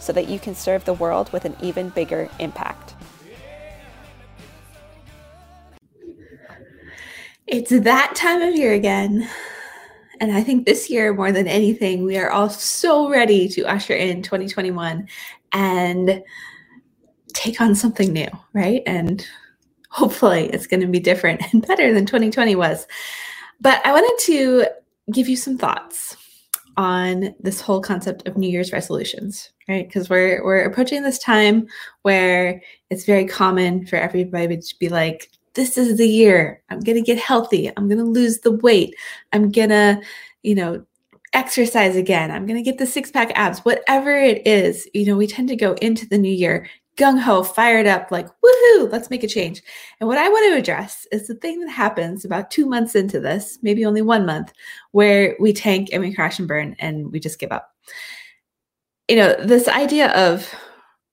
[0.00, 2.94] so that you can serve the world with an even bigger impact.
[7.46, 9.28] It's that time of year again.
[10.20, 13.94] And I think this year, more than anything, we are all so ready to usher
[13.94, 15.08] in 2021
[15.52, 16.22] and
[17.32, 18.82] take on something new, right?
[18.86, 19.26] And
[19.90, 22.86] hopefully it's going to be different and better than 2020 was.
[23.60, 24.66] But I wanted to
[25.12, 26.16] give you some thoughts
[26.76, 29.86] on this whole concept of New Year's resolutions, right?
[29.86, 31.66] Because we're we're approaching this time
[32.02, 36.60] where it's very common for everybody to be like, this is the year.
[36.70, 37.68] I'm to get healthy.
[37.68, 38.94] I'm to lose the weight.
[39.32, 40.00] I'm to,
[40.42, 40.84] you know,
[41.32, 42.32] exercise again.
[42.32, 43.60] I'm going to get the six pack abs.
[43.60, 47.42] Whatever it is, you know, we tend to go into the new year gung ho,
[47.42, 49.62] fired up, like, woohoo, let's make a change.
[50.00, 53.18] And what I want to address is the thing that happens about two months into
[53.18, 54.52] this, maybe only one month,
[54.90, 57.74] where we tank and we crash and burn and we just give up.
[59.10, 60.54] You know, this idea of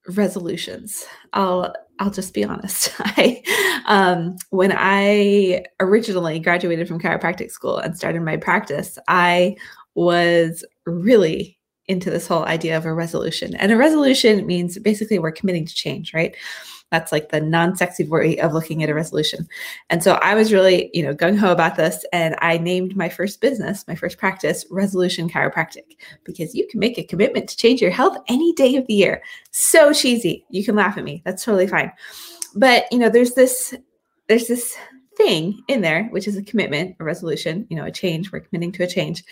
[0.08, 1.04] resolutions,
[1.34, 2.94] I'll I'll just be honest.
[3.00, 3.42] I,
[3.88, 9.56] um, when I originally graduated from chiropractic school and started my practice, I
[9.96, 13.56] was really into this whole idea of a resolution.
[13.56, 16.36] And a resolution means basically we're committing to change, right?
[16.90, 19.48] That's like the non-sexy way of looking at a resolution.
[19.90, 23.10] And so I was really, you know, gung ho about this, and I named my
[23.10, 27.82] first business, my first practice, Resolution Chiropractic, because you can make a commitment to change
[27.82, 29.22] your health any day of the year.
[29.52, 30.46] So cheesy.
[30.50, 31.22] You can laugh at me.
[31.26, 31.92] That's totally fine.
[32.56, 33.74] But you know, there's this,
[34.28, 34.76] there's this
[35.18, 38.32] thing in there, which is a commitment, a resolution, you know, a change.
[38.32, 39.24] We're committing to a change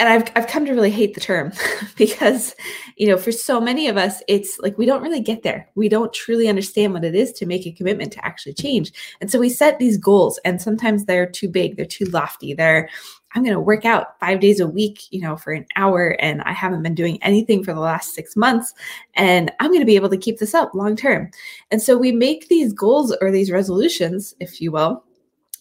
[0.00, 1.52] and I've I've come to really hate the term
[1.96, 2.56] because
[2.96, 5.68] you know for so many of us it's like we don't really get there.
[5.76, 8.92] We don't truly understand what it is to make a commitment to actually change.
[9.20, 12.54] And so we set these goals and sometimes they're too big, they're too lofty.
[12.54, 12.88] They're
[13.32, 16.42] I'm going to work out 5 days a week, you know, for an hour and
[16.42, 18.74] I haven't been doing anything for the last 6 months
[19.14, 21.30] and I'm going to be able to keep this up long term.
[21.70, 25.04] And so we make these goals or these resolutions, if you will,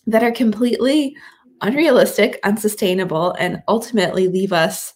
[0.07, 1.15] that are completely
[1.61, 4.93] unrealistic, unsustainable, and ultimately leave us,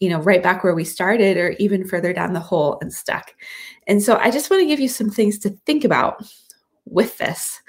[0.00, 3.34] you know, right back where we started or even further down the hole and stuck.
[3.86, 6.22] And so I just want to give you some things to think about
[6.84, 7.60] with this.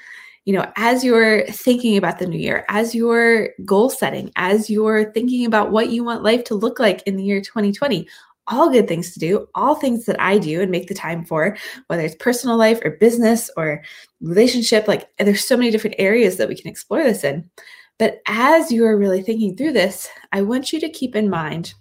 [0.46, 5.12] You know, as you're thinking about the new year, as you're goal setting, as you're
[5.12, 8.08] thinking about what you want life to look like in the year 2020,
[8.48, 11.58] all good things to do, all things that I do and make the time for,
[11.88, 13.82] whether it's personal life or business or
[14.22, 14.88] relationship.
[14.88, 17.50] Like, there's so many different areas that we can explore this in.
[17.98, 21.74] But as you are really thinking through this, I want you to keep in mind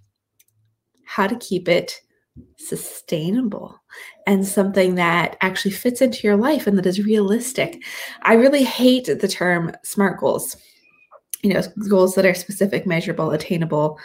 [1.05, 2.01] how to keep it
[2.57, 3.81] sustainable
[4.27, 7.83] and something that actually fits into your life and that is realistic.
[8.23, 10.57] I really hate the term SMART goals.
[11.43, 13.99] You know, goals that are specific, measurable, attainable,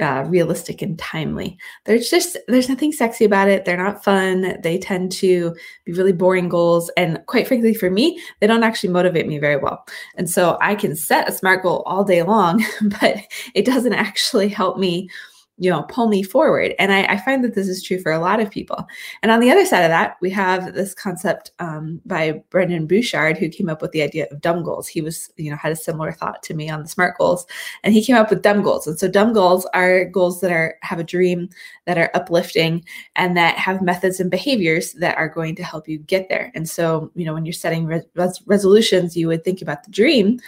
[0.00, 1.58] uh, realistic and timely.
[1.84, 3.64] There's just there's nothing sexy about it.
[3.64, 4.60] They're not fun.
[4.62, 5.54] They tend to
[5.84, 9.56] be really boring goals, and quite frankly, for me, they don't actually motivate me very
[9.56, 9.84] well.
[10.16, 12.64] And so I can set a smart goal all day long,
[13.00, 13.16] but
[13.54, 15.08] it doesn't actually help me
[15.58, 16.74] you know pull me forward.
[16.78, 18.86] And I, I, find that this is true for a lot of people.
[19.22, 23.36] And on the other side of that we have this concept um, by Brendon Burchard
[23.36, 24.86] who came up with the idea of dumb goals.
[24.86, 27.46] He was you know had a similar thought to me on the smart goals.
[27.82, 28.86] And he came up with dumb goals.
[28.86, 31.48] And so dumb goals are goals that are have a dream
[31.86, 32.84] that are uplifting
[33.16, 36.52] and that have methods and behaviors that are going to help you get there.
[36.54, 40.40] And so you know when you're setting res- resolutions you would think about the dream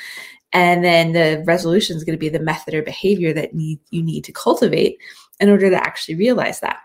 [0.53, 4.03] and then the resolution is going to be the method or behavior that need, you
[4.03, 4.99] need to cultivate
[5.39, 6.78] in order to actually realize that.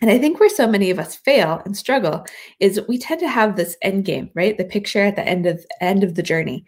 [0.00, 2.24] And I think where so many of us fail and struggle
[2.60, 4.56] is we tend to have this end game, right?
[4.56, 6.64] The picture at the end of end of the journey.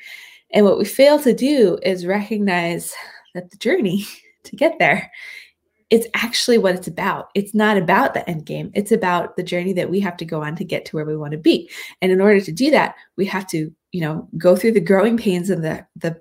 [0.53, 2.93] And what we fail to do is recognize
[3.35, 4.05] that the journey
[4.45, 5.11] to get there
[5.91, 7.31] it's actually what it's about.
[7.35, 8.71] It's not about the end game.
[8.75, 11.17] It's about the journey that we have to go on to get to where we
[11.17, 11.69] want to be.
[12.01, 15.17] And in order to do that, we have to you know go through the growing
[15.17, 16.21] pains and the the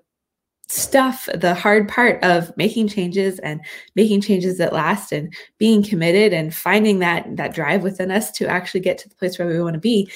[0.67, 3.59] stuff the hard part of making changes and
[3.95, 8.47] making changes that last and being committed and finding that that drive within us to
[8.47, 10.09] actually get to the place where we want to be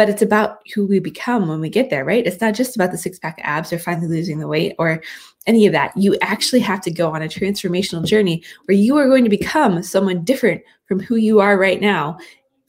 [0.00, 2.26] but it's about who we become when we get there, right?
[2.26, 5.02] It's not just about the six pack abs or finally losing the weight or
[5.46, 5.96] any of that.
[5.96, 9.82] You actually have to go on a transformational journey where you are going to become
[9.82, 12.18] someone different from who you are right now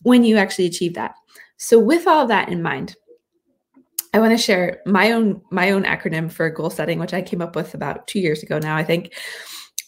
[0.03, 1.15] when you actually achieve that.
[1.57, 2.95] So, with all that in mind,
[4.13, 7.41] I want to share my own my own acronym for goal setting, which I came
[7.41, 9.13] up with about two years ago now, I think,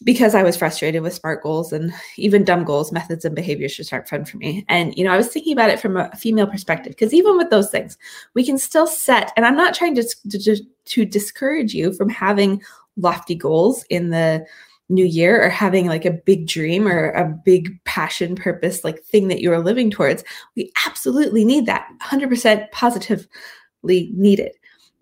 [0.03, 3.91] because I was frustrated with SMART goals and even dumb goals, methods and behaviors just
[3.91, 4.65] aren't fun for me.
[4.69, 7.49] And you know, I was thinking about it from a female perspective because even with
[7.49, 7.97] those things,
[8.33, 9.31] we can still set.
[9.35, 12.61] And I'm not trying to to, to discourage you from having
[12.97, 14.45] lofty goals in the
[14.89, 19.29] new year or having like a big dream or a big passion purpose like thing
[19.29, 20.23] that you're living towards
[20.57, 23.27] we absolutely need that 100% positive
[23.83, 24.51] needed.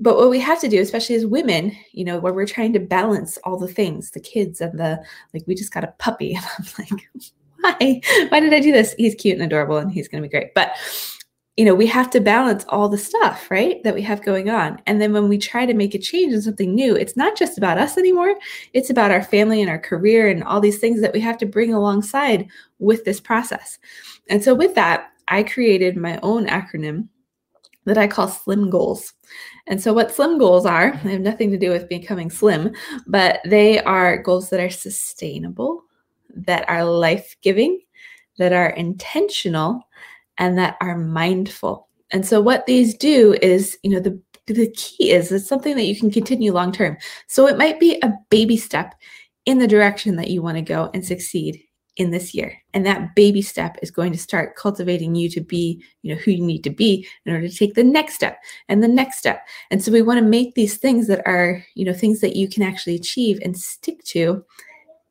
[0.01, 2.79] But what we have to do, especially as women, you know, where we're trying to
[2.79, 4.99] balance all the things, the kids and the
[5.31, 6.35] like, we just got a puppy.
[6.41, 7.07] And I'm like,
[7.59, 8.01] why?
[8.29, 8.95] Why did I do this?
[8.97, 10.55] He's cute and adorable and he's going to be great.
[10.55, 10.75] But,
[11.55, 14.81] you know, we have to balance all the stuff, right, that we have going on.
[14.87, 17.59] And then when we try to make a change in something new, it's not just
[17.59, 18.33] about us anymore.
[18.73, 21.45] It's about our family and our career and all these things that we have to
[21.45, 22.47] bring alongside
[22.79, 23.77] with this process.
[24.29, 27.07] And so, with that, I created my own acronym
[27.85, 29.13] that I call slim goals.
[29.67, 32.73] And so, what slim goals are, they have nothing to do with becoming slim,
[33.07, 35.83] but they are goals that are sustainable,
[36.35, 37.79] that are life giving,
[38.37, 39.81] that are intentional,
[40.37, 41.87] and that are mindful.
[42.11, 45.85] And so, what these do is, you know, the the key is it's something that
[45.85, 46.97] you can continue long term.
[47.27, 48.95] So, it might be a baby step
[49.45, 51.63] in the direction that you want to go and succeed
[51.97, 52.57] in this year.
[52.73, 56.31] And that baby step is going to start cultivating you to be you know who
[56.31, 58.37] you need to be in order to take the next step
[58.69, 59.45] and the next step.
[59.69, 62.47] And so we want to make these things that are you know things that you
[62.47, 64.43] can actually achieve and stick to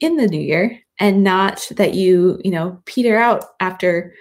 [0.01, 4.15] in the new year and not that you you know peter out after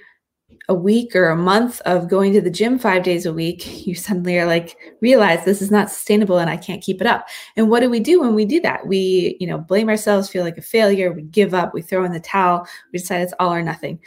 [0.69, 3.95] a week or a month of going to the gym five days a week, you
[3.95, 7.27] suddenly are like, realize this is not sustainable and I can't keep it up.
[7.57, 8.85] And what do we do when we do that?
[8.85, 12.13] We, you know, blame ourselves, feel like a failure, we give up, we throw in
[12.13, 13.99] the towel, we decide it's all or nothing.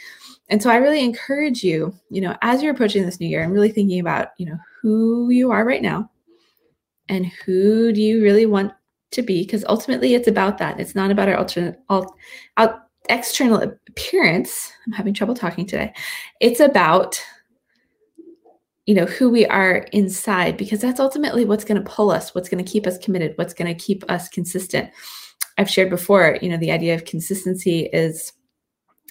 [0.49, 3.53] And so I really encourage you, you know, as you're approaching this new year, I'm
[3.53, 6.11] really thinking about, you know, who you are right now
[7.09, 8.73] and who do you really want
[9.11, 12.15] to be because ultimately it's about that it's not about our alternate alt,
[12.57, 15.93] out, external appearance i'm having trouble talking today
[16.41, 17.21] it's about
[18.87, 22.49] you know who we are inside because that's ultimately what's going to pull us what's
[22.49, 24.91] going to keep us committed what's going to keep us consistent.
[25.59, 28.33] I've shared before you know the idea of consistency is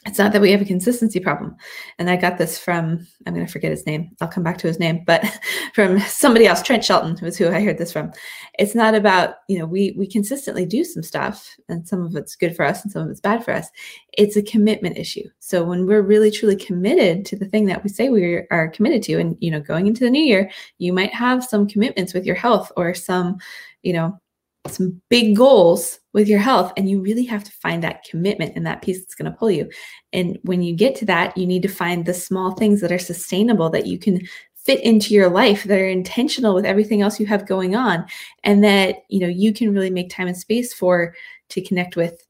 [0.07, 1.55] it's not that we have a consistency problem.
[1.99, 4.09] And I got this from, I'm going to forget his name.
[4.19, 5.23] I'll come back to his name, but
[5.75, 8.11] from somebody else, Trent Shelton was who I heard this from.
[8.57, 12.35] It's not about, you know, we, we consistently do some stuff and some of it's
[12.35, 13.67] good for us and some of it's bad for us.
[14.13, 15.29] It's a commitment issue.
[15.39, 19.03] So when we're really truly committed to the thing that we say we are committed
[19.03, 20.49] to, and, you know, going into the new year,
[20.79, 23.37] you might have some commitments with your health or some,
[23.83, 24.19] you know,
[24.67, 28.65] some big goals with your health and you really have to find that commitment and
[28.65, 29.69] that piece that's going to pull you.
[30.11, 32.99] And when you get to that you need to find the small things that are
[32.99, 34.21] sustainable that you can
[34.55, 38.05] fit into your life that are intentional with everything else you have going on
[38.43, 41.15] and that you know you can really make time and space for
[41.49, 42.23] to connect with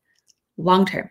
[0.58, 1.10] long term.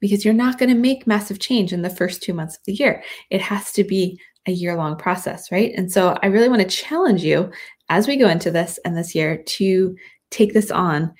[0.00, 2.72] Because you're not going to make massive change in the first 2 months of the
[2.72, 3.04] year.
[3.30, 5.72] It has to be a year long process right?
[5.76, 7.50] And so i really want to challenge you
[7.88, 9.96] as we go into this and this year to
[10.30, 11.14] take this on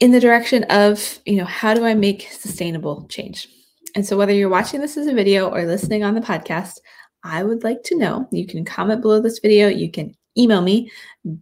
[0.00, 3.48] in the direction of, you know, how do I make sustainable change?
[3.94, 6.78] And so whether you're watching this as a video or listening on the podcast,
[7.24, 8.28] I would like to know.
[8.30, 9.68] You can comment below this video.
[9.68, 10.90] You can email me,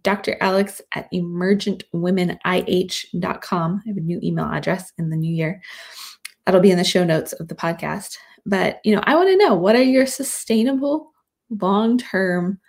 [0.01, 0.37] Dr.
[0.39, 3.81] Alex at emergentwomenih.com.
[3.85, 5.61] I have a new email address in the new year.
[6.45, 8.17] That'll be in the show notes of the podcast.
[8.45, 11.11] But, you know, I want to know what are your sustainable
[11.49, 12.59] long-term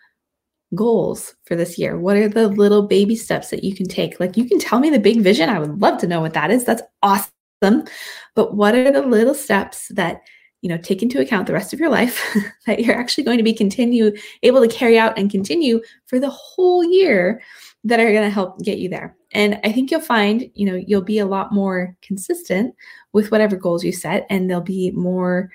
[0.75, 1.99] goals for this year?
[1.99, 4.19] What are the little baby steps that you can take?
[4.19, 5.49] Like you can tell me the big vision.
[5.49, 6.65] I would love to know what that is.
[6.65, 7.85] That's awesome.
[8.35, 10.23] But what are the little steps that
[10.63, 12.21] you know take into account the rest of your life
[12.67, 14.11] that you're actually going to be continue
[14.43, 17.43] able to carry out and continue for the whole year
[17.85, 19.17] that are going to help get you there.
[19.33, 22.75] And I think you'll find, you know, you'll be a lot more consistent
[23.13, 25.51] with whatever goals you set and they'll be more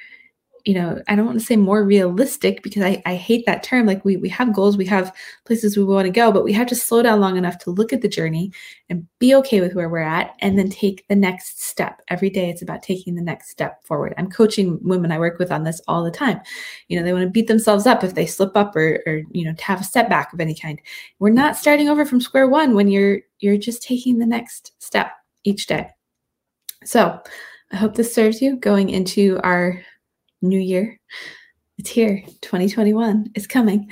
[0.66, 3.86] you know, I don't want to say more realistic because I, I hate that term.
[3.86, 5.16] Like we we have goals, we have
[5.46, 7.94] places we want to go, but we have to slow down long enough to look
[7.94, 8.52] at the journey
[8.90, 12.02] and be okay with where we're at and then take the next step.
[12.10, 14.14] Every day it's about taking the next step forward.
[14.18, 16.42] I'm coaching women I work with on this all the time.
[16.88, 19.46] You know, they want to beat themselves up if they slip up or or you
[19.46, 20.80] know, have a setback of any kind.
[21.20, 25.12] We're not starting over from square one when you're you're just taking the next step
[25.44, 25.90] each day.
[26.84, 27.22] So
[27.72, 29.82] I hope this serves you going into our
[30.42, 31.00] new year.
[31.78, 32.24] it's here.
[32.42, 33.92] 2021 is coming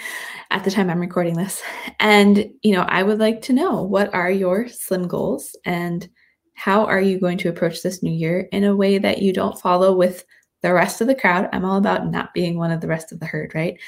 [0.52, 1.62] at the time i'm recording this.
[2.00, 5.56] And you know i would like to know what are your slim goals?
[5.66, 6.08] And
[6.54, 9.60] how are you going to approach this new year in a way that you don't
[9.60, 10.26] follow with
[10.62, 11.48] the rest of the crowd?
[11.54, 13.80] I'm all about not being one of the rest of the herd right?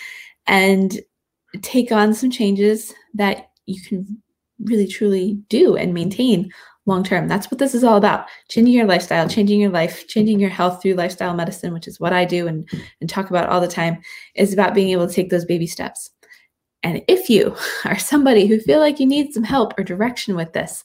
[0.47, 0.99] And
[1.61, 4.21] take on some changes that you can
[4.63, 6.49] really truly do and maintain
[6.85, 7.27] long term.
[7.27, 8.27] That's what this is all about.
[8.50, 12.13] Changing your lifestyle, changing your life, changing your health through lifestyle medicine, which is what
[12.13, 12.67] I do and,
[13.00, 13.97] and talk about all the time,
[14.35, 16.09] is about being able to take those baby steps.
[16.83, 20.53] And if you are somebody who feel like you need some help or direction with
[20.53, 20.83] this,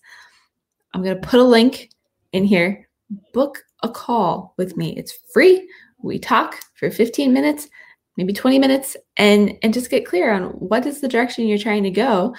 [0.92, 1.90] I'm going to put a link
[2.32, 2.88] in here.
[3.32, 4.96] Book a call with me.
[4.96, 5.68] It's free.
[6.02, 7.68] We talk for 15 minutes,
[8.16, 11.82] maybe 20 minutes and and just get clear on what is the direction you're trying
[11.82, 12.34] to go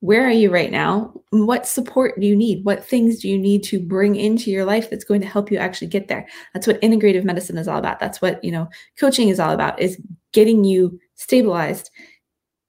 [0.00, 1.12] where are you right now?
[1.30, 2.64] What support do you need?
[2.64, 5.58] What things do you need to bring into your life that's going to help you
[5.58, 6.28] actually get there?
[6.54, 7.98] That's what integrative medicine is all about.
[7.98, 10.00] That's what, you know, coaching is all about is
[10.32, 11.90] getting you stabilized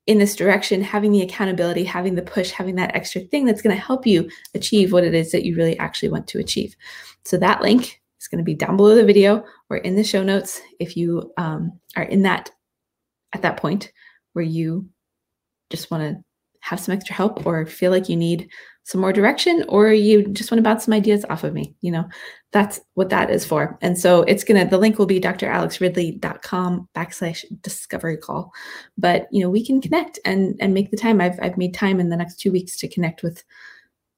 [0.07, 3.75] in this direction, having the accountability, having the push, having that extra thing that's going
[3.75, 6.75] to help you achieve what it is that you really actually want to achieve.
[7.25, 10.23] So that link is going to be down below the video or in the show
[10.23, 12.49] notes if you um, are in that
[13.33, 13.91] at that point
[14.33, 14.89] where you
[15.69, 16.23] just want to
[16.69, 18.47] have some extra help or feel like you need
[18.83, 21.91] some more direction or you just want to bounce some ideas off of me you
[21.91, 22.05] know?
[22.51, 23.77] That's what that is for.
[23.81, 28.51] And so it's gonna the link will be dralexridley.com backslash discovery call.
[28.97, 31.21] But you know we can connect and and make the time.
[31.21, 33.43] I've, I've made time in the next two weeks to connect with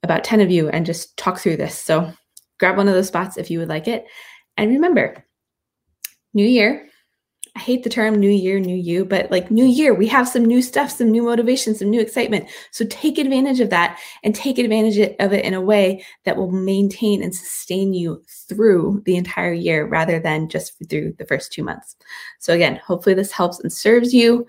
[0.03, 1.77] about 10 of you and just talk through this.
[1.77, 2.11] So
[2.59, 4.05] grab one of those spots if you would like it.
[4.57, 5.25] And remember
[6.33, 6.87] new year
[7.55, 10.45] I hate the term new year, new you, but like new year, we have some
[10.45, 12.49] new stuff, some new motivation, some new excitement.
[12.71, 16.51] So take advantage of that and take advantage of it in a way that will
[16.51, 21.63] maintain and sustain you through the entire year rather than just through the first two
[21.63, 21.97] months.
[22.39, 24.47] So, again, hopefully this helps and serves you.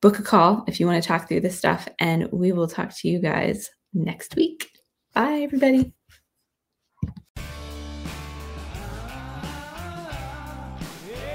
[0.00, 2.96] Book a call if you want to talk through this stuff, and we will talk
[2.96, 4.70] to you guys next week.
[5.14, 5.92] Bye, everybody.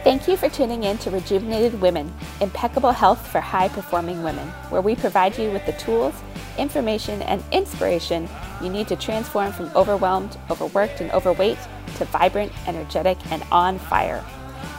[0.07, 4.81] Thank you for tuning in to Rejuvenated Women Impeccable Health for High Performing Women, where
[4.81, 6.15] we provide you with the tools,
[6.57, 8.29] information, and inspiration
[8.63, 11.57] you need to transform from overwhelmed, overworked, and overweight
[11.97, 14.23] to vibrant, energetic, and on fire.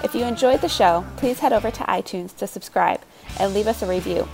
[0.02, 3.02] If you enjoyed the show, please head over to iTunes to subscribe
[3.38, 4.26] and leave us a review.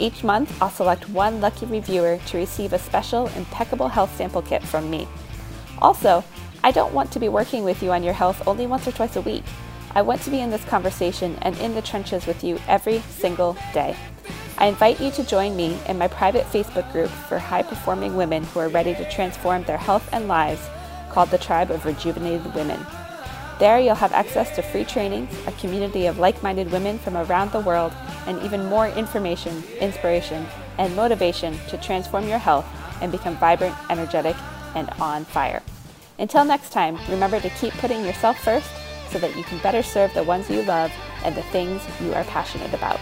[0.00, 4.64] Each month, I'll select one lucky reviewer to receive a special Impeccable Health Sample Kit
[4.64, 5.06] from me.
[5.80, 6.24] Also,
[6.64, 9.14] I don't want to be working with you on your health only once or twice
[9.14, 9.44] a week.
[9.94, 13.56] I want to be in this conversation and in the trenches with you every single
[13.74, 13.94] day.
[14.56, 18.44] I invite you to join me in my private Facebook group for high performing women
[18.44, 20.68] who are ready to transform their health and lives
[21.10, 22.84] called the Tribe of Rejuvenated Women.
[23.58, 27.52] There, you'll have access to free trainings, a community of like minded women from around
[27.52, 27.92] the world,
[28.26, 30.46] and even more information, inspiration,
[30.78, 32.66] and motivation to transform your health
[33.02, 34.36] and become vibrant, energetic,
[34.74, 35.62] and on fire.
[36.18, 38.70] Until next time, remember to keep putting yourself first
[39.12, 40.90] so that you can better serve the ones you love
[41.24, 42.98] and the things you are passionate about.